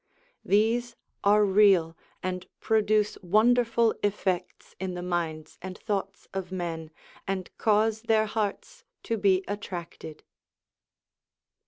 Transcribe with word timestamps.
These 0.43 0.95
are 1.23 1.45
real, 1.45 1.95
and 2.23 2.47
produce 2.59 3.19
wonderful 3.21 3.93
effects 4.01 4.73
in 4.79 4.95
the 4.95 5.03
minds 5.03 5.59
and 5.61 5.77
thoughts 5.77 6.27
of 6.33 6.51
men, 6.51 6.89
and 7.27 7.55
cause 7.59 8.01
their 8.01 8.25
hearts 8.25 8.83
to 9.03 9.15
be 9.15 9.43
attracted. 9.47 10.23